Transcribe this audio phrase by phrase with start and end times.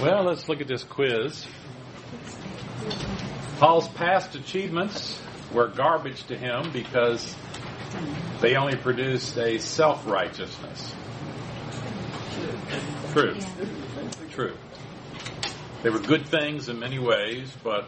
[0.00, 1.46] Well, let's look at this quiz.
[3.58, 5.18] Paul's past achievements
[5.54, 7.34] were garbage to him because
[8.42, 10.94] they only produced a self righteousness.
[13.12, 13.38] True.
[14.32, 14.54] True.
[15.82, 17.86] They were good things in many ways, but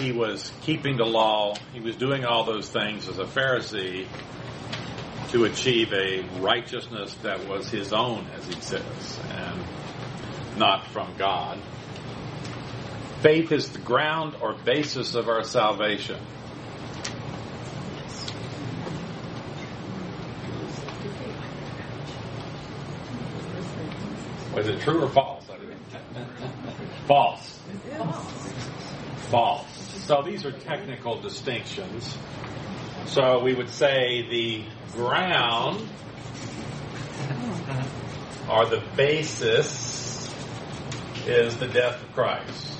[0.00, 1.56] he was keeping the law.
[1.72, 4.06] He was doing all those things as a Pharisee
[5.30, 9.64] to achieve a righteousness that was his own, as he says, and
[10.62, 11.58] not from God.
[13.20, 16.20] Faith is the ground or basis of our salvation.
[24.54, 25.46] Was it true or false?
[27.08, 27.58] false.
[29.30, 29.66] False.
[30.06, 32.16] So these are technical distinctions.
[33.06, 35.88] So we would say the ground
[38.48, 40.11] or the basis
[41.26, 42.72] is the death of Christ.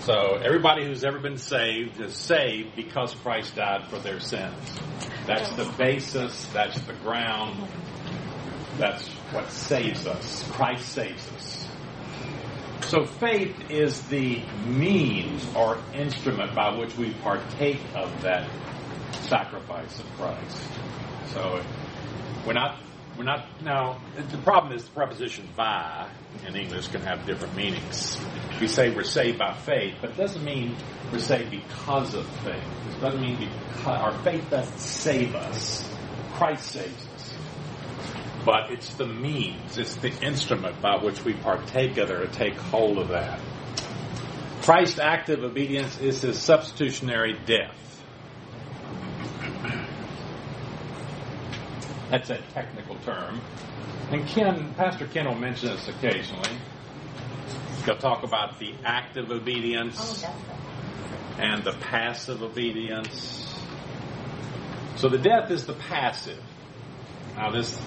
[0.00, 4.54] So everybody who's ever been saved is saved because Christ died for their sins.
[5.26, 7.68] That's the basis, that's the ground,
[8.78, 10.48] that's what saves us.
[10.50, 11.68] Christ saves us.
[12.82, 18.50] So faith is the means or instrument by which we partake of that
[19.22, 20.58] sacrifice of Christ.
[21.26, 21.62] So
[22.44, 22.80] we're not
[23.16, 26.08] we're not now the problem is the preposition by
[26.46, 28.18] in English can have different meanings.
[28.60, 30.76] We say we're saved by faith, but it doesn't mean
[31.12, 32.62] we're saved because of faith.
[32.88, 35.88] It doesn't mean because our faith doesn't save us.
[36.32, 37.34] Christ saves us.
[38.44, 42.98] But it's the means, it's the instrument by which we partake of or take hold
[42.98, 43.38] of that.
[44.62, 47.76] Christ's active obedience is his substitutionary death.
[52.12, 53.40] That's a technical term.
[54.10, 56.50] And Ken, Pastor Ken will mention this occasionally.
[57.86, 60.22] He'll talk about the active obedience
[61.38, 63.58] and the passive obedience.
[64.96, 66.38] So the death is the passive.
[67.34, 67.80] Now this,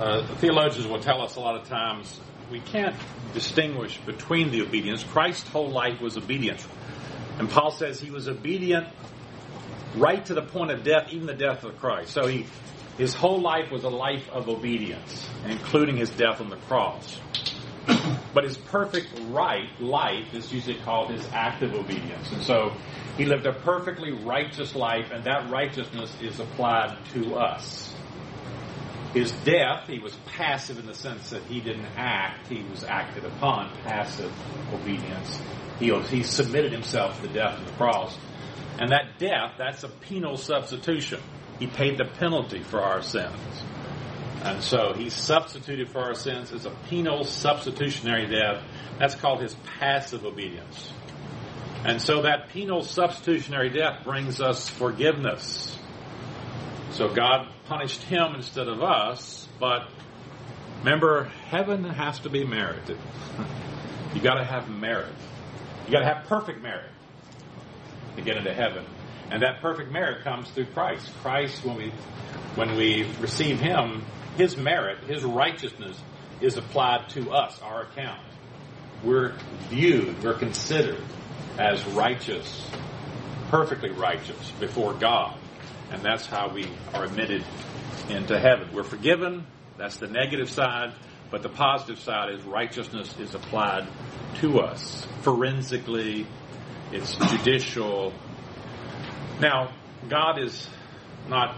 [0.00, 2.18] uh, theologians will tell us a lot of times
[2.50, 2.96] we can't
[3.32, 5.04] distinguish between the obedience.
[5.04, 6.66] Christ's whole life was obedience.
[7.38, 8.88] And Paul says he was obedient
[9.94, 12.10] right to the point of death, even the death of Christ.
[12.10, 12.46] So he,
[12.98, 17.18] his whole life was a life of obedience, including his death on the cross.
[18.34, 22.32] but his perfect right life is usually called his active obedience.
[22.32, 22.72] And so
[23.16, 27.94] he lived a perfectly righteous life, and that righteousness is applied to us.
[29.14, 33.24] His death, he was passive in the sense that he didn't act, he was acted
[33.24, 34.32] upon, passive
[34.74, 35.40] obedience.
[35.78, 38.16] He, he submitted himself to the death of the cross.
[38.78, 41.20] And that death, that's a penal substitution.
[41.58, 43.36] He paid the penalty for our sins.
[44.42, 48.62] And so he substituted for our sins as a penal substitutionary death.
[48.98, 50.92] That's called his passive obedience.
[51.84, 55.76] And so that penal substitutionary death brings us forgiveness.
[56.92, 59.88] So God punished him instead of us, but
[60.78, 62.98] remember, heaven has to be merited.
[64.14, 65.12] You gotta have merit.
[65.86, 66.90] You gotta have perfect merit
[68.16, 68.86] to get into heaven.
[69.30, 71.10] And that perfect merit comes through Christ.
[71.22, 71.92] Christ, when we
[72.54, 74.04] when we receive Him,
[74.36, 76.00] His merit, His righteousness
[76.40, 78.20] is applied to us, our account.
[79.02, 79.34] We're
[79.68, 81.02] viewed, we're considered
[81.58, 82.68] as righteous,
[83.50, 85.38] perfectly righteous before God.
[85.90, 87.44] And that's how we are admitted
[88.08, 88.70] into heaven.
[88.72, 90.92] We're forgiven, that's the negative side,
[91.30, 93.86] but the positive side is righteousness is applied
[94.40, 96.26] to us forensically,
[96.92, 98.12] it's judicial,
[99.40, 99.72] now,
[100.08, 100.68] God is
[101.28, 101.56] not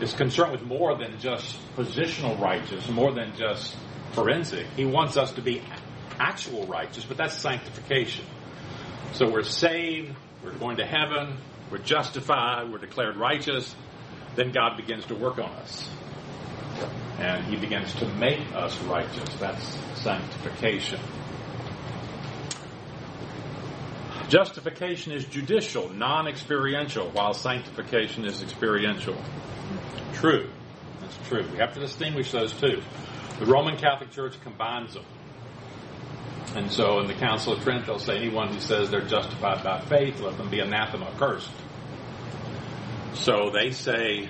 [0.00, 3.76] is concerned with more than just positional righteous, more than just
[4.12, 4.66] forensic.
[4.76, 5.60] He wants us to be
[6.18, 8.24] actual righteous, but that's sanctification.
[9.12, 11.36] So we're saved, we're going to heaven,
[11.70, 13.74] we're justified, we're declared righteous,
[14.36, 15.90] then God begins to work on us.
[17.18, 19.28] And he begins to make us righteous.
[19.40, 21.00] That's sanctification.
[24.28, 29.16] Justification is judicial, non experiential, while sanctification is experiential.
[30.12, 30.50] True.
[31.00, 31.46] That's true.
[31.50, 32.82] We have to distinguish those two.
[33.38, 35.04] The Roman Catholic Church combines them.
[36.54, 39.80] And so in the Council of Trent, they'll say anyone who says they're justified by
[39.80, 41.50] faith, let them be anathema, cursed.
[43.14, 44.28] So they say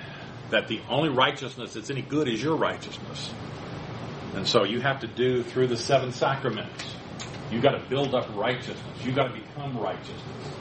[0.49, 3.33] that the only righteousness that's any good is your righteousness.
[4.35, 6.95] And so you have to do through the seven sacraments
[7.51, 8.79] You've got to build up righteousness.
[9.03, 10.53] You've got to become righteousness.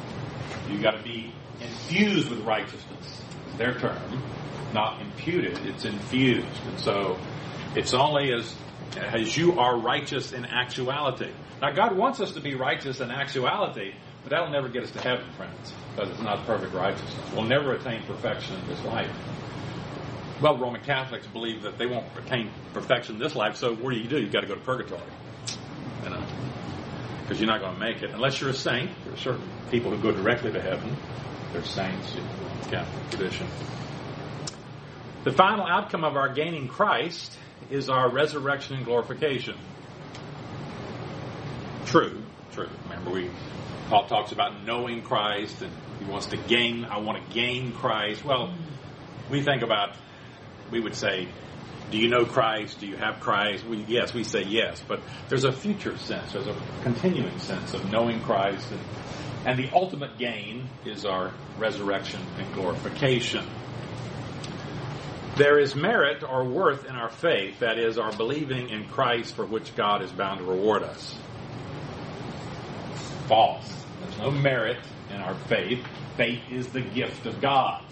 [0.69, 3.23] You've got to be infused with righteousness.
[3.57, 4.23] Their term.
[4.73, 6.47] Not imputed, it's infused.
[6.67, 7.19] And so
[7.75, 8.55] it's only as
[8.97, 11.31] as you are righteous in actuality.
[11.61, 13.93] Now, God wants us to be righteous in actuality,
[14.23, 17.33] but that'll never get us to heaven, friends, because it's not perfect righteousness.
[17.33, 19.11] We'll never attain perfection in this life.
[20.41, 23.99] Well, Roman Catholics believe that they won't attain perfection in this life, so what do
[23.99, 24.21] you do?
[24.21, 25.03] You've got to go to purgatory.
[27.29, 28.91] Because you're not going to make it unless you're a saint.
[29.05, 30.97] There are certain people who go directly to heaven.
[31.53, 32.25] They're saints in
[32.63, 33.47] the Catholic tradition.
[35.25, 37.37] The final outcome of our gaining Christ
[37.69, 39.59] is our resurrection and glorification.
[41.85, 42.23] True,
[42.53, 42.71] true.
[42.85, 43.31] Remember, we
[43.91, 46.87] Paul talks about knowing Christ, and he wants to gain.
[46.87, 48.25] I want to gain Christ.
[48.25, 48.55] Well,
[49.31, 49.95] we think about.
[50.71, 51.29] We would say,
[51.91, 52.81] "Do you know Christ?
[52.81, 56.33] Do you have Christ?" We, yes, we say yes, but there's a future sense.
[56.33, 58.81] There's a continuing sense of knowing Christ, and,
[59.47, 63.47] and the ultimate gain is our resurrection and glorification.
[65.37, 69.47] There is merit or worth in our faith, that is, our believing in Christ for
[69.47, 71.17] which God is bound to reward us.
[73.29, 73.85] False.
[74.01, 74.79] There's no merit
[75.11, 75.85] in our faith.
[76.17, 77.85] Faith is the gift of God.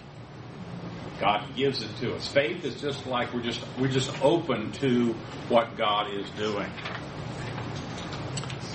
[1.20, 2.26] God gives it to us.
[2.26, 5.14] Faith is just like we're just we're just open to
[5.48, 6.70] what God is doing.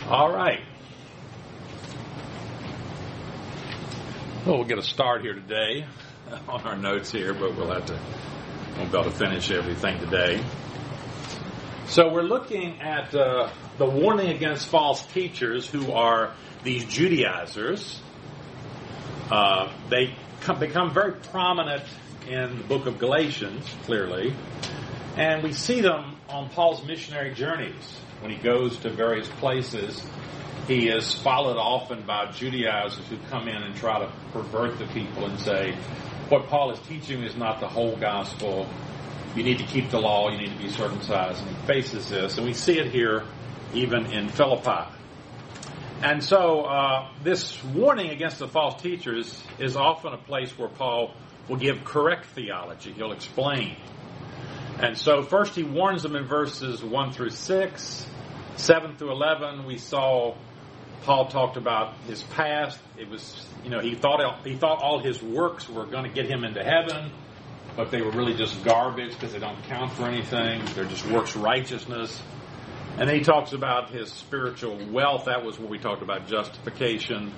[0.09, 0.61] All right.
[4.45, 5.85] Well, we'll get a start here today
[6.47, 7.99] on our notes here, but we'll have to
[8.77, 10.43] won't be able to finish everything today.
[11.85, 16.33] So we're looking at uh, the warning against false teachers who are
[16.63, 17.99] these Judaizers.
[19.29, 21.83] Uh, they come, become very prominent
[22.27, 24.33] in the book of Galatians, clearly,
[25.17, 30.03] and we see them on Paul's missionary journeys when he goes to various places.
[30.67, 35.25] He is followed often by Judaizers who come in and try to pervert the people
[35.25, 35.75] and say,
[36.29, 38.69] what Paul is teaching is not the whole gospel.
[39.35, 40.29] You need to keep the law.
[40.29, 41.45] You need to be circumcised.
[41.45, 42.37] And he faces this.
[42.37, 43.23] And we see it here
[43.73, 44.89] even in Philippi.
[46.03, 51.13] And so uh, this warning against the false teachers is often a place where Paul
[51.51, 52.93] will give correct theology.
[52.93, 53.75] He'll explain.
[54.79, 58.05] And so first he warns them in verses 1 through 6.
[58.55, 60.37] 7 through 11, we saw
[61.03, 62.79] Paul talked about his past.
[62.97, 66.25] It was, you know, he thought he thought all his works were going to get
[66.25, 67.11] him into heaven,
[67.75, 70.63] but they were really just garbage because they don't count for anything.
[70.73, 72.21] They're just works righteousness.
[72.97, 75.25] And then he talks about his spiritual wealth.
[75.25, 77.33] That was where we talked about justification,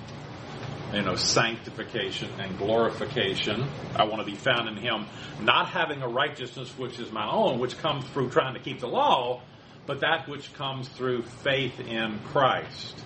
[0.94, 3.68] you know, sanctification and glorification.
[3.96, 5.06] I want to be found in him,
[5.40, 8.88] not having a righteousness which is my own, which comes through trying to keep the
[8.88, 9.42] law,
[9.86, 13.04] but that which comes through faith in Christ.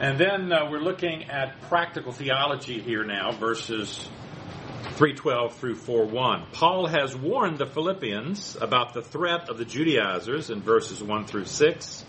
[0.00, 4.08] And then uh, we're looking at practical theology here now, verses
[4.94, 6.46] 312 through 41.
[6.52, 11.44] Paul has warned the Philippians about the threat of the Judaizers in verses 1 through
[11.44, 12.04] 6,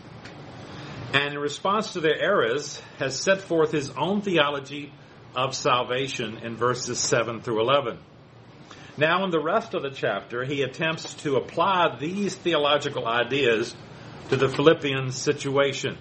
[1.14, 4.94] and in response to their errors, has set forth his own theology
[5.36, 7.98] of salvation in verses 7 through 11.
[8.98, 13.76] Now, in the rest of the chapter, he attempts to apply these theological ideas
[14.30, 15.98] to the Philippians' situation.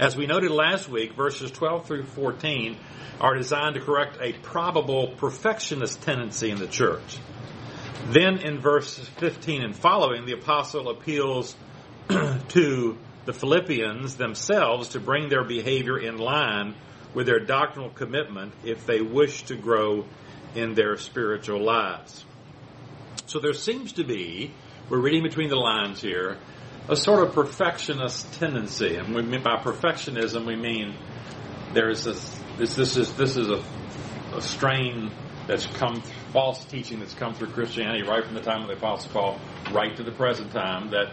[0.00, 2.76] As we noted last week, verses 12 through 14
[3.20, 7.18] are designed to correct a probable perfectionist tendency in the church.
[8.06, 11.54] Then in verse 15 and following, the apostle appeals
[12.08, 16.74] to the Philippians themselves to bring their behavior in line
[17.14, 20.04] with their doctrinal commitment if they wish to grow
[20.54, 22.24] in their spiritual lives.
[23.26, 24.52] So there seems to be,
[24.88, 26.38] we're reading between the lines here,
[26.88, 28.96] a sort of perfectionist tendency.
[28.96, 30.96] And we mean by perfectionism, we mean
[31.72, 33.62] there is this, this, this is, this is a,
[34.34, 35.10] a strain
[35.46, 36.02] that's come,
[36.32, 39.40] false teaching that's come through Christianity right from the time of the Apostle Paul
[39.72, 41.12] right to the present time that,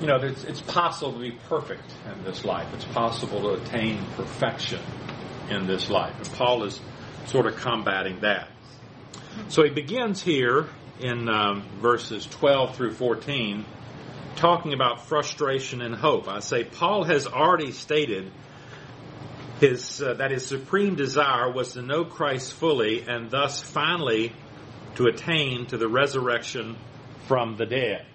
[0.00, 2.72] you know, it's, it's possible to be perfect in this life.
[2.74, 4.80] It's possible to attain perfection
[5.50, 6.16] in this life.
[6.16, 6.80] And Paul is
[7.26, 8.48] sort of combating that.
[9.48, 10.68] So he begins here
[11.00, 13.64] in um, verses 12 through 14
[14.36, 16.28] talking about frustration and hope.
[16.28, 18.30] I say Paul has already stated
[19.60, 24.32] his uh, that his supreme desire was to know Christ fully and thus finally
[24.94, 26.76] to attain to the resurrection
[27.26, 28.06] from the dead.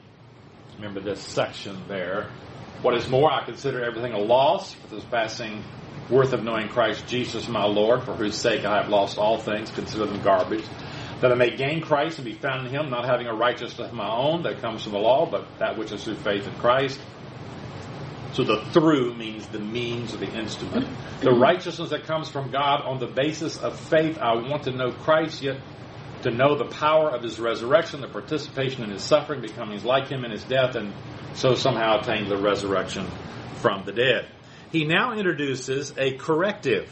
[0.77, 2.32] Remember this section there.
[2.82, 5.63] What is more, I consider everything a loss for this passing
[6.10, 9.72] worth of knowing Christ Jesus my Lord, for whose sake I have lost all things,
[9.72, 10.65] consider them garbage
[11.22, 13.94] that I may gain Christ and be found in him, not having a righteousness of
[13.94, 17.00] my own that comes from the law, but that which is through faith in Christ.
[18.34, 20.88] So the through means the means or the instrument.
[21.22, 24.17] The righteousness that comes from God on the basis of faith.
[24.17, 25.62] I want to know Christ, yet
[26.25, 30.25] to know the power of his resurrection, the participation in his suffering, becoming like him
[30.25, 30.91] in his death, and
[31.36, 33.05] so somehow attain the resurrection
[33.62, 34.27] from the dead.
[34.72, 36.91] He now introduces a corrective.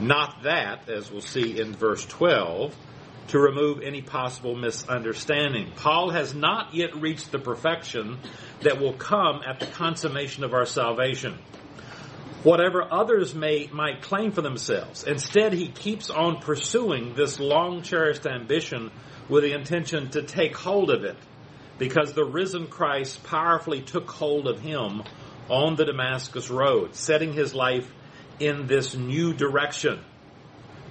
[0.00, 2.74] Not that, as we'll see in verse 12,
[3.28, 5.72] to remove any possible misunderstanding.
[5.76, 8.18] Paul has not yet reached the perfection
[8.62, 11.38] that will come at the consummation of our salvation.
[12.46, 18.24] Whatever others may might claim for themselves, instead he keeps on pursuing this long cherished
[18.24, 18.92] ambition
[19.28, 21.16] with the intention to take hold of it,
[21.76, 25.02] because the risen Christ powerfully took hold of him
[25.48, 27.92] on the Damascus road, setting his life
[28.38, 29.98] in this new direction.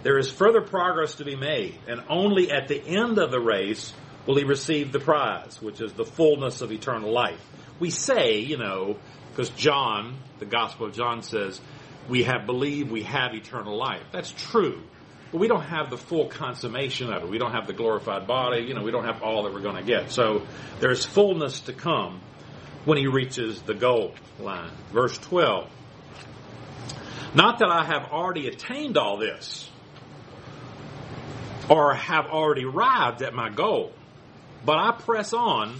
[0.03, 3.93] There is further progress to be made, and only at the end of the race
[4.27, 7.39] will he receive the prize, which is the fullness of eternal life.
[7.79, 8.97] We say, you know,
[9.35, 11.59] because John, the Gospel of John says,
[12.07, 14.03] we have believed we have eternal life.
[14.13, 14.81] That's true.
[15.33, 17.29] But we don't have the full consummation of it.
[17.29, 18.63] We don't have the glorified body.
[18.63, 20.11] You know, we don't have all that we're going to get.
[20.11, 20.43] So
[20.79, 22.21] there's fullness to come
[22.85, 24.71] when he reaches the goal line.
[24.93, 25.69] Verse 12.
[27.33, 29.69] Not that I have already attained all this
[31.69, 33.91] or have already arrived at my goal,
[34.63, 35.77] but I press on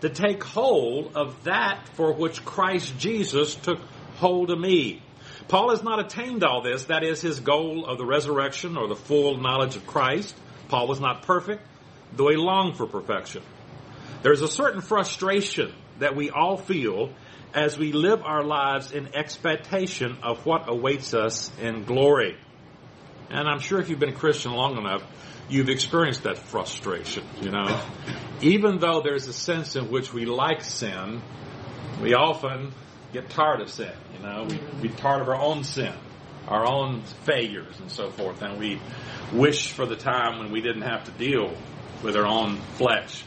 [0.00, 3.80] to take hold of that for which Christ Jesus took
[4.16, 5.02] hold of me.
[5.48, 6.84] Paul has not attained all this.
[6.84, 10.36] That is his goal of the resurrection or the full knowledge of Christ.
[10.68, 11.62] Paul was not perfect,
[12.12, 13.42] though he longed for perfection.
[14.22, 17.10] There's a certain frustration that we all feel
[17.54, 22.36] as we live our lives in expectation of what awaits us in glory.
[23.30, 25.02] And I'm sure if you've been a Christian long enough,
[25.48, 27.80] you've experienced that frustration, you know.
[28.40, 31.22] Even though there's a sense in which we like sin,
[32.00, 32.72] we often
[33.12, 34.46] get tired of sin, you know.
[34.48, 35.94] We, get tired of our own sin,
[36.46, 38.80] our own failures and so forth, and we
[39.32, 41.54] wish for the time when we didn't have to deal
[42.02, 43.24] with our own flesh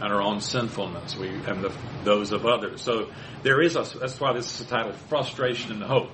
[0.00, 1.72] and our own sinfulness we, and the,
[2.04, 2.82] those of others.
[2.82, 3.10] So
[3.42, 6.10] there is a, that's why this is titled Frustration and Hope.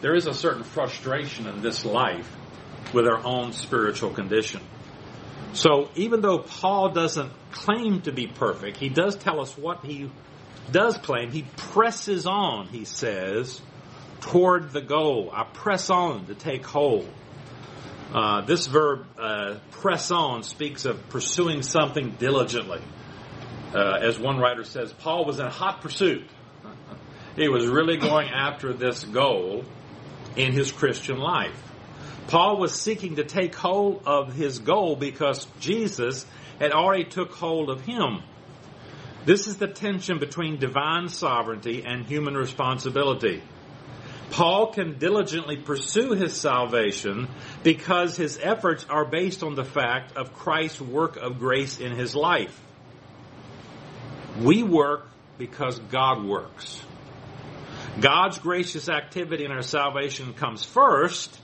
[0.00, 2.30] There is a certain frustration in this life
[2.92, 4.60] with our own spiritual condition.
[5.54, 10.10] So even though Paul doesn't claim to be perfect, he does tell us what he
[10.70, 11.30] does claim.
[11.30, 13.60] He presses on, he says,
[14.20, 15.30] toward the goal.
[15.32, 17.08] I press on to take hold.
[18.14, 22.80] Uh, this verb, uh, press on, speaks of pursuing something diligently.
[23.74, 26.26] Uh, as one writer says, Paul was in hot pursuit.
[27.36, 29.64] He was really going after this goal
[30.36, 31.62] in his Christian life.
[32.28, 36.26] Paul was seeking to take hold of his goal because Jesus
[36.60, 38.22] had already took hold of him.
[39.24, 43.42] This is the tension between divine sovereignty and human responsibility.
[44.30, 47.28] Paul can diligently pursue his salvation
[47.62, 52.14] because his efforts are based on the fact of Christ's work of grace in his
[52.14, 52.60] life.
[54.38, 55.08] We work
[55.38, 56.82] because God works.
[58.00, 61.38] God's gracious activity in our salvation comes first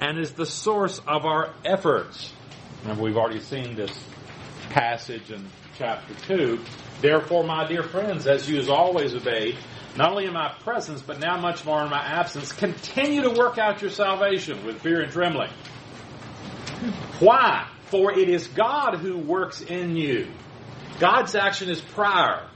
[0.00, 2.32] and is the source of our efforts.
[2.82, 3.92] Remember, we've already seen this
[4.70, 5.46] passage in
[5.78, 6.60] chapter 2.
[7.00, 9.56] Therefore, my dear friends, as you as always obeyed,
[9.96, 13.58] not only in my presence, but now much more in my absence, continue to work
[13.58, 15.50] out your salvation with fear and trembling.
[17.20, 17.68] Why?
[17.86, 20.28] For it is God who works in you
[21.00, 22.48] God's action is prior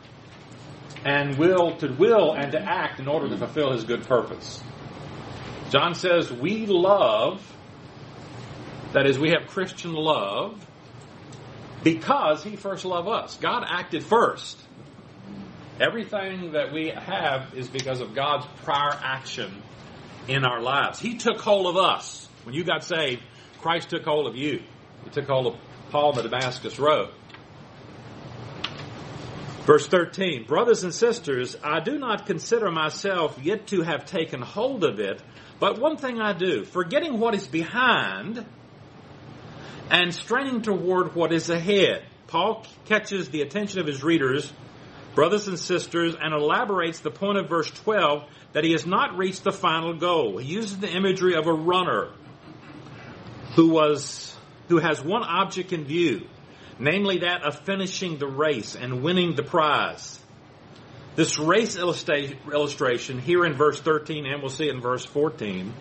[1.05, 4.63] and will to will and to act in order to fulfill his good purpose.
[5.71, 7.43] John says we love,
[8.93, 10.65] that is, we have Christian love
[11.83, 13.37] because he first loved us.
[13.37, 14.59] God acted first.
[15.81, 19.63] Everything that we have is because of God's prior action
[20.27, 20.99] in our lives.
[20.99, 22.29] He took hold of us.
[22.45, 23.23] When you got saved,
[23.61, 24.63] Christ took hold of you.
[25.05, 25.57] He took hold of
[25.91, 27.11] Paul on the Damascus Road.
[29.65, 34.83] Verse 13, Brothers and sisters, I do not consider myself yet to have taken hold
[34.83, 35.21] of it,
[35.61, 38.45] but one thing I do, forgetting what is behind
[39.91, 42.05] and straining toward what is ahead.
[42.27, 44.53] Paul catches the attention of his readers,
[45.15, 49.45] brothers and sisters, and elaborates the point of verse 12 that he has not reached
[49.45, 50.39] the final goal.
[50.39, 52.11] He uses the imagery of a runner
[53.55, 54.37] who was,
[54.69, 56.29] who has one object in view
[56.79, 60.21] namely that of finishing the race and winning the prize.
[61.19, 65.75] This race illustration here in verse 13 and we'll see it in verse 14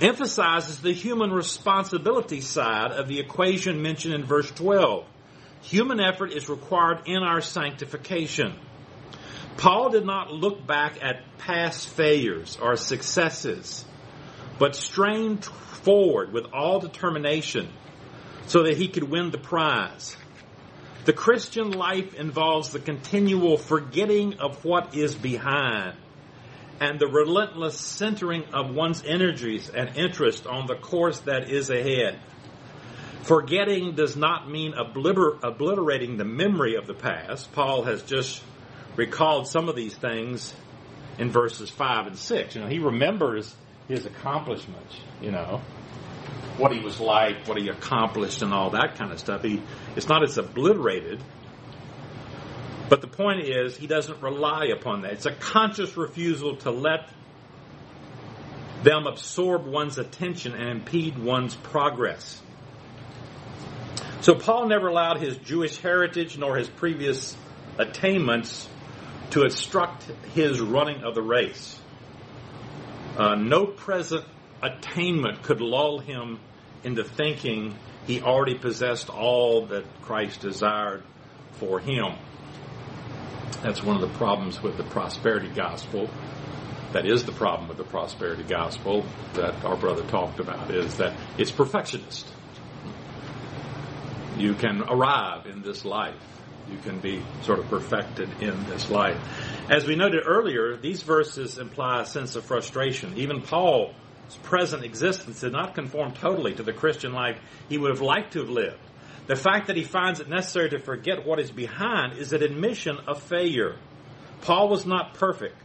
[0.00, 5.04] emphasizes the human responsibility side of the equation mentioned in verse 12.
[5.60, 8.58] Human effort is required in our sanctification.
[9.56, 13.84] Paul did not look back at past failures or successes,
[14.58, 17.68] but strained forward with all determination
[18.48, 20.16] so that he could win the prize.
[21.04, 25.94] The Christian life involves the continual forgetting of what is behind
[26.80, 32.20] and the relentless centering of one's energies and interest on the course that is ahead.
[33.22, 37.52] Forgetting does not mean obliter- obliterating the memory of the past.
[37.52, 38.42] Paul has just
[38.96, 40.54] recalled some of these things
[41.18, 42.54] in verses 5 and 6.
[42.54, 43.54] You know, he remembers
[43.88, 45.60] his accomplishments, you know,
[46.56, 49.42] what he was like, what he accomplished, and all that kind of stuff.
[49.42, 49.62] He,
[49.96, 51.22] it's not as obliterated.
[52.88, 55.14] But the point is, he doesn't rely upon that.
[55.14, 57.08] It's a conscious refusal to let
[58.82, 62.40] them absorb one's attention and impede one's progress.
[64.20, 67.36] So Paul never allowed his Jewish heritage nor his previous
[67.78, 68.68] attainments
[69.30, 71.80] to obstruct his running of the race.
[73.16, 74.24] Uh, no present
[74.62, 76.38] attainment could lull him
[76.84, 77.74] into thinking
[78.06, 81.02] he already possessed all that Christ desired
[81.52, 82.16] for him.
[83.62, 86.08] That's one of the problems with the prosperity gospel.
[86.92, 89.04] That is the problem with the prosperity gospel
[89.34, 92.28] that our brother talked about, is that it's perfectionist.
[94.36, 96.16] You can arrive in this life.
[96.70, 99.18] You can be sort of perfected in this life.
[99.70, 103.16] As we noted earlier, these verses imply a sense of frustration.
[103.16, 103.94] Even Paul's
[104.36, 108.40] present existence did not conform totally to the Christian life he would have liked to
[108.40, 108.78] have lived.
[109.26, 112.98] The fact that he finds it necessary to forget what is behind is an admission
[113.06, 113.76] of failure.
[114.40, 115.56] Paul was not perfect,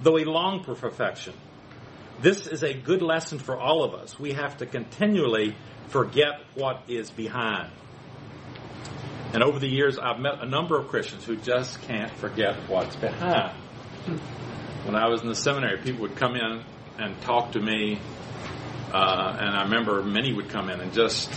[0.00, 1.34] though he longed for perfection.
[2.20, 4.18] This is a good lesson for all of us.
[4.18, 5.56] We have to continually
[5.88, 7.70] forget what is behind.
[9.34, 12.96] And over the years, I've met a number of Christians who just can't forget what's
[12.96, 13.56] behind.
[14.84, 16.64] When I was in the seminary, people would come in
[16.98, 17.98] and talk to me,
[18.92, 21.30] uh, and I remember many would come in and just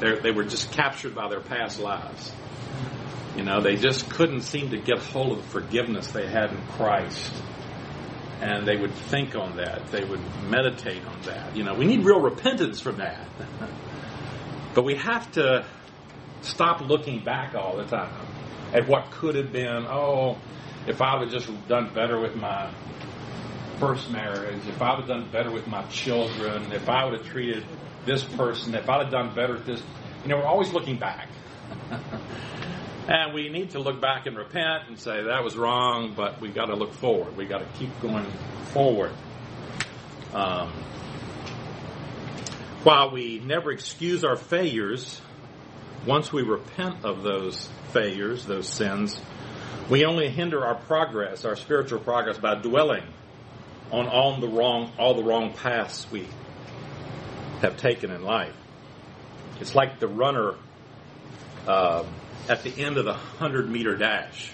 [0.00, 2.32] they were just captured by their past lives.
[3.36, 6.60] You know, they just couldn't seem to get hold of the forgiveness they had in
[6.72, 7.32] Christ.
[8.40, 9.86] And they would think on that.
[9.90, 11.56] They would meditate on that.
[11.56, 13.26] You know, we need real repentance from that.
[14.74, 15.64] but we have to
[16.42, 18.26] stop looking back all the time
[18.72, 19.86] at what could have been.
[19.88, 20.36] Oh,
[20.86, 22.70] if I would just done better with my
[23.78, 27.26] first marriage, if I would have done better with my children, if I would have
[27.26, 27.64] treated
[28.04, 29.82] this person, if I'd have done better at this,
[30.22, 31.28] you know, we're always looking back.
[33.08, 36.48] and we need to look back and repent and say that was wrong, but we
[36.48, 37.36] got to look forward.
[37.36, 38.26] We got to keep going
[38.72, 39.12] forward.
[40.32, 40.72] Um,
[42.82, 45.20] while we never excuse our failures,
[46.06, 49.18] once we repent of those failures, those sins,
[49.88, 53.04] we only hinder our progress, our spiritual progress, by dwelling
[53.90, 56.26] on all the wrong, all the wrong paths we
[57.60, 58.54] have taken in life.
[59.60, 60.54] It's like the runner
[61.66, 62.04] uh,
[62.48, 64.52] at the end of the 100 meter dash.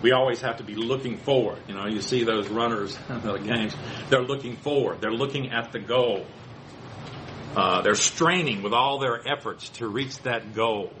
[0.00, 1.58] We always have to be looking forward.
[1.66, 3.74] You know, you see those runners in the games,
[4.08, 6.24] they're looking forward, they're looking at the goal.
[7.56, 10.92] Uh, they're straining with all their efforts to reach that goal.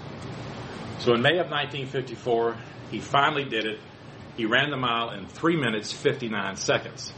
[1.00, 2.56] So in May of 1954,
[2.90, 3.80] he finally did it.
[4.38, 7.12] He ran the mile in 3 minutes 59 seconds.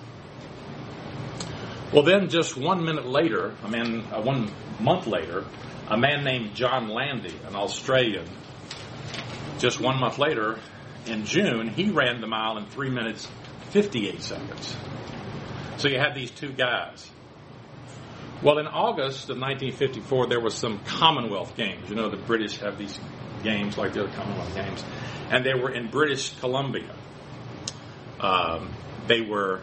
[1.94, 5.46] Well, then just one minute later, I mean, uh, one month later,
[5.88, 8.28] a man named John Landy, an Australian,
[9.60, 10.60] just one month later,
[11.06, 13.28] in June, he ran the mile in 3 minutes
[13.70, 14.76] 58 seconds.
[15.78, 17.10] So you had these two guys.
[18.42, 21.90] Well, in August of 1954, there was some Commonwealth Games.
[21.90, 23.00] You know, the British have these
[23.44, 24.84] games like the other Commonwealth Games,
[25.30, 26.94] and they were in British Columbia.
[28.20, 28.74] Um,
[29.08, 29.62] they were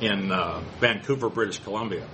[0.00, 2.06] in uh, Vancouver, British Columbia.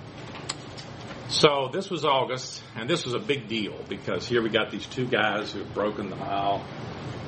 [1.29, 4.85] So this was August, and this was a big deal because here we got these
[4.85, 6.65] two guys who have broken the mile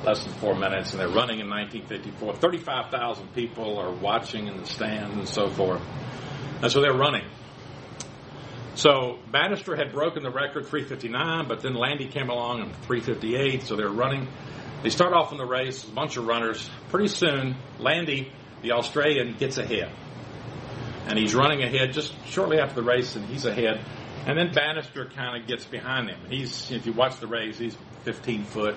[0.04, 2.36] less than four minutes, and they're running in 1954.
[2.36, 5.82] 35,000 people are watching in the stands and so forth.
[6.62, 7.26] And so they're running.
[8.74, 13.76] So Bannister had broken the record 359, but then Landy came along in 358, so
[13.76, 14.28] they're running.
[14.82, 16.70] They start off in the race, a bunch of runners.
[16.88, 18.32] Pretty soon, Landy,
[18.62, 19.92] the Australian, gets ahead.
[21.10, 23.80] And he's running ahead just shortly after the race, and he's ahead.
[24.26, 26.20] And then Bannister kind of gets behind him.
[26.28, 28.76] He's, if you watch the race, he's 15 foot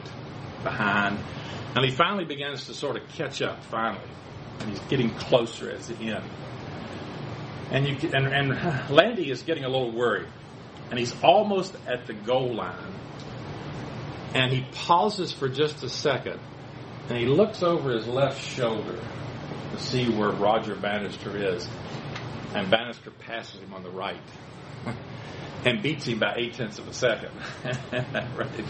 [0.63, 1.19] behind.
[1.75, 4.09] And he finally begins to sort of catch up, finally.
[4.59, 6.23] And he's getting closer as the end.
[7.69, 10.27] And, you, and, and Landy is getting a little worried.
[10.89, 12.95] And he's almost at the goal line.
[14.33, 16.39] And he pauses for just a second.
[17.09, 18.99] And he looks over his left shoulder
[19.71, 21.67] to see where Roger Bannister is.
[22.53, 24.21] And Bannister passes him on the right.
[25.65, 27.31] and beats him by eight tenths of a second.
[28.35, 28.65] right.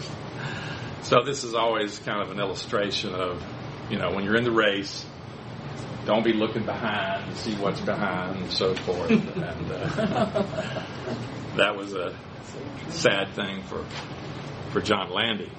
[1.02, 3.44] So this is always kind of an illustration of,
[3.90, 5.04] you know, when you're in the race,
[6.06, 9.10] don't be looking behind to see what's behind and so forth.
[9.10, 10.42] and uh,
[11.56, 12.16] that was a
[12.90, 13.84] sad thing for
[14.74, 15.50] for John Landy.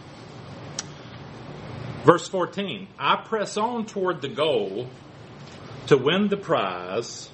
[2.04, 4.90] Verse 14, I press on toward the goal
[5.88, 7.30] to win the prize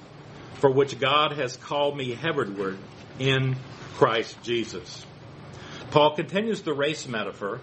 [0.54, 2.78] for which God has called me heavenward
[3.18, 3.56] in
[3.94, 5.04] Christ Jesus.
[5.90, 7.60] Paul continues the race metaphor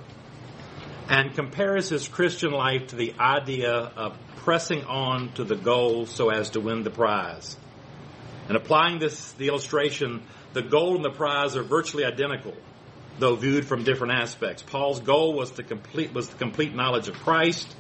[1.09, 6.29] and compares his Christian life to the idea of pressing on to the goal so
[6.29, 7.57] as to win the prize.
[8.47, 10.21] And applying this, the illustration,
[10.53, 12.53] the goal and the prize are virtually identical,
[13.17, 14.61] though viewed from different aspects.
[14.61, 17.75] Paul's goal was to complete, was the complete knowledge of Christ.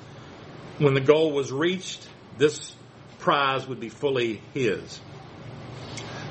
[0.79, 2.75] When the goal was reached, this
[3.19, 4.99] prize would be fully his.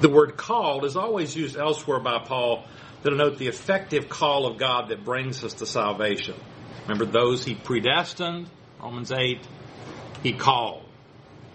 [0.00, 2.64] The word called is always used elsewhere by Paul
[3.02, 6.34] to denote the effective call of God that brings us to salvation.
[6.82, 8.48] Remember, those he predestined,
[8.80, 9.40] Romans 8,
[10.22, 10.84] he called.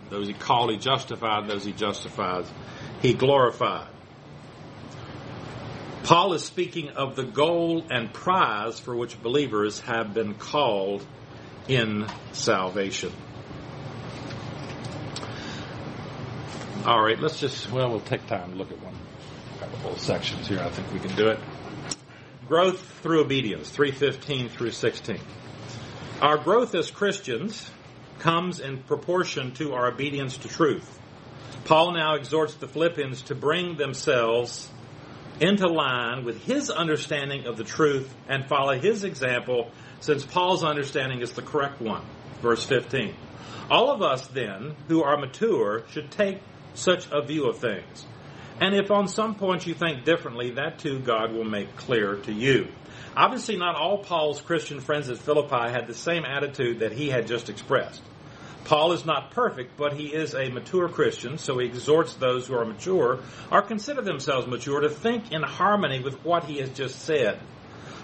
[0.09, 1.47] Those he called, he justified.
[1.47, 2.45] Those he justified,
[3.01, 3.87] he glorified.
[6.03, 11.05] Paul is speaking of the goal and prize for which believers have been called
[11.69, 13.13] in salvation.
[16.85, 18.93] All right, let's just, well, we'll take time to look at one,
[19.59, 20.59] couple of sections here.
[20.59, 21.39] I think we can do it
[22.47, 25.19] growth through obedience, 315 through 16.
[26.21, 27.71] Our growth as Christians
[28.19, 30.99] comes in proportion to our obedience to truth.
[31.65, 34.69] Paul now exhorts the Philippians to bring themselves
[35.39, 41.21] into line with his understanding of the truth and follow his example since Paul's understanding
[41.21, 42.03] is the correct one.
[42.41, 43.15] Verse 15.
[43.71, 46.39] All of us then who are mature should take
[46.73, 48.05] such a view of things.
[48.59, 52.31] And if on some point you think differently, that too God will make clear to
[52.31, 52.67] you.
[53.15, 57.27] Obviously, not all Paul's Christian friends at Philippi had the same attitude that he had
[57.27, 58.01] just expressed.
[58.63, 62.55] Paul is not perfect, but he is a mature Christian, so he exhorts those who
[62.55, 63.19] are mature
[63.51, 67.39] or consider themselves mature to think in harmony with what he has just said.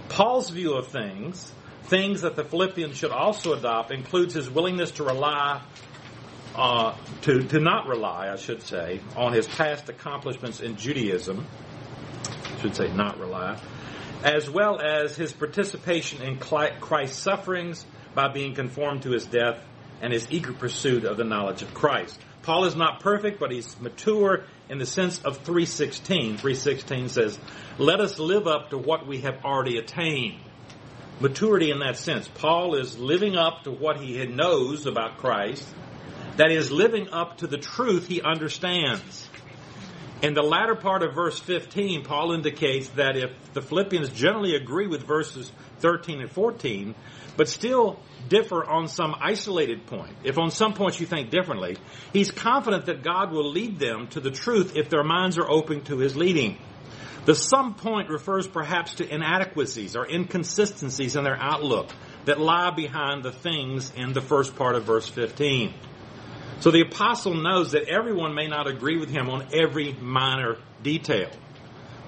[0.09, 1.51] Paul's view of things,
[1.83, 5.61] things that the Philippians should also adopt, includes his willingness to rely
[6.55, 11.45] uh, to, to not rely, I should say, on his past accomplishments in Judaism,
[12.25, 13.59] I should say not rely,
[14.23, 17.85] as well as his participation in Christ's sufferings
[18.15, 19.61] by being conformed to his death
[20.01, 22.19] and his eager pursuit of the knowledge of Christ.
[22.41, 26.37] Paul is not perfect, but he's mature in the sense of 316.
[26.37, 27.39] 316 says,
[27.77, 30.39] let us live up to what we have already attained.
[31.19, 32.27] Maturity in that sense.
[32.27, 35.67] Paul is living up to what he knows about Christ
[36.39, 39.27] that is, living up to the truth he understands.
[40.21, 44.87] In the latter part of verse 15, Paul indicates that if the Philippians generally agree
[44.87, 46.95] with verses 13 and 14,
[47.35, 47.99] but still
[48.29, 50.15] differ on some isolated point.
[50.23, 51.75] If on some points you think differently,
[52.13, 55.81] he's confident that God will lead them to the truth if their minds are open
[55.85, 56.57] to his leading.
[57.25, 61.89] The some point refers perhaps to inadequacies or inconsistencies in their outlook
[62.23, 65.73] that lie behind the things in the first part of verse 15.
[66.59, 71.29] So the apostle knows that everyone may not agree with him on every minor detail.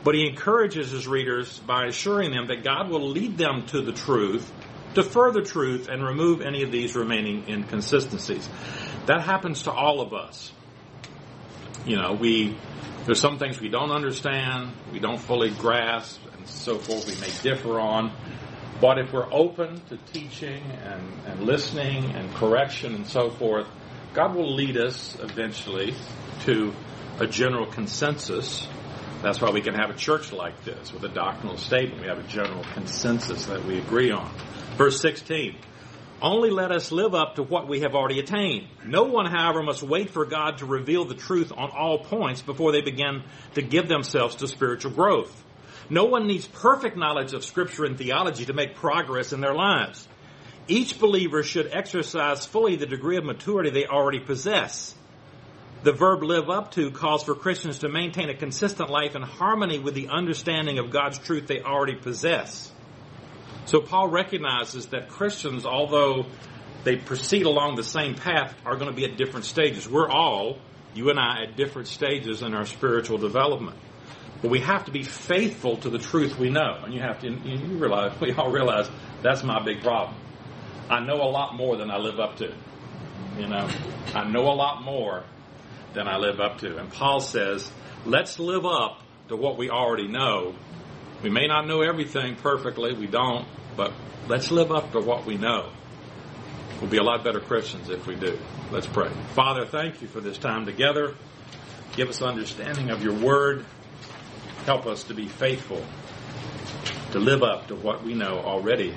[0.04, 3.94] But he encourages his readers by assuring them that God will lead them to the
[3.94, 4.52] truth,
[4.96, 8.48] to further truth, and remove any of these remaining inconsistencies.
[9.06, 10.52] That happens to all of us.
[11.86, 12.58] You know, we,
[13.06, 17.32] there's some things we don't understand, we don't fully grasp, and so forth, we may
[17.42, 18.12] differ on.
[18.82, 23.68] But if we're open to teaching and, and listening and correction and so forth,
[24.13, 25.95] God will lead us eventually
[26.45, 26.74] to
[27.19, 28.67] a general consensus
[29.21, 32.02] that's why we can have a church like this with a doctrinal statement.
[32.02, 34.32] We have a general consensus that we agree on.
[34.78, 35.58] Verse 16.
[36.24, 38.67] Only let us live up to what we have already attained.
[38.84, 42.71] No one, however, must wait for God to reveal the truth on all points before
[42.71, 45.43] they begin to give themselves to spiritual growth.
[45.89, 50.08] No one needs perfect knowledge of Scripture and theology to make progress in their lives.
[50.67, 54.95] Each believer should exercise fully the degree of maturity they already possess.
[55.84, 59.80] The verb live up to calls for Christians to maintain a consistent life in harmony
[59.80, 62.71] with the understanding of God's truth they already possess.
[63.65, 66.26] So Paul recognizes that Christians, although
[66.84, 69.89] they proceed along the same path, are going to be at different stages.
[69.89, 70.60] We're all,
[70.93, 73.78] you and I, at different stages in our spiritual development.
[74.41, 76.82] But we have to be faithful to the truth we know.
[76.84, 78.89] And you have to, you realize, we all realize
[79.24, 80.15] that's my big problem.
[80.91, 82.54] I know a lot more than I live up to.
[83.39, 83.69] You know,
[84.13, 85.23] I know a lot more
[85.93, 86.77] than I live up to.
[86.77, 87.71] And Paul says,
[88.06, 90.54] let's live up to what we already know.
[91.23, 93.93] We may not know everything perfectly, we don't, but
[94.27, 95.69] let's live up to what we know.
[96.82, 98.38] We'll be a lot better Christians if we do.
[98.69, 99.12] Let's pray.
[99.34, 101.15] Father, thank you for this time together.
[101.95, 103.65] Give us understanding of your word.
[104.65, 105.86] Help us to be faithful,
[107.13, 108.93] to live up to what we know already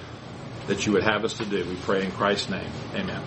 [0.66, 1.64] that you would have us to do.
[1.64, 2.70] We pray in Christ's name.
[2.94, 3.24] Amen.